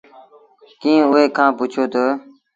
[0.81, 2.03] ڪݩهݩ اُئي کآݩ پُڇيو تا